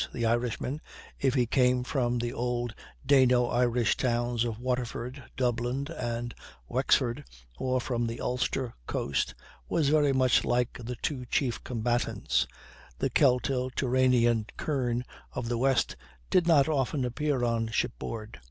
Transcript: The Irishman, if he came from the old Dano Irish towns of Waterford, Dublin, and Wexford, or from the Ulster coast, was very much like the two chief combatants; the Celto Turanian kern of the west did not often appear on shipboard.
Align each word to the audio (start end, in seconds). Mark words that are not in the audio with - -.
The 0.11 0.25
Irishman, 0.25 0.81
if 1.19 1.35
he 1.35 1.45
came 1.45 1.83
from 1.83 2.17
the 2.17 2.33
old 2.33 2.73
Dano 3.05 3.45
Irish 3.45 3.95
towns 3.97 4.43
of 4.45 4.57
Waterford, 4.57 5.23
Dublin, 5.37 5.85
and 5.95 6.33
Wexford, 6.67 7.23
or 7.59 7.79
from 7.79 8.07
the 8.07 8.19
Ulster 8.19 8.73
coast, 8.87 9.35
was 9.69 9.89
very 9.89 10.11
much 10.11 10.43
like 10.43 10.79
the 10.83 10.95
two 11.03 11.27
chief 11.27 11.63
combatants; 11.63 12.47
the 12.97 13.11
Celto 13.11 13.69
Turanian 13.69 14.47
kern 14.57 15.05
of 15.33 15.49
the 15.49 15.57
west 15.59 15.95
did 16.31 16.47
not 16.47 16.67
often 16.67 17.05
appear 17.05 17.43
on 17.43 17.67
shipboard. 17.67 18.39